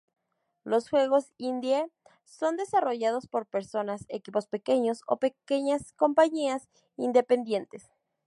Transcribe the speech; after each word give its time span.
Los 0.63 0.89
juegos 0.89 1.31
indie 1.37 1.85
son 2.23 2.57
desarrollados 2.57 3.27
por 3.27 3.45
personas, 3.45 4.05
equipos 4.09 4.47
pequeños, 4.47 5.03
o 5.05 5.17
pequeñas 5.17 5.93
compañías 5.93 6.67
independientes. 6.97 7.87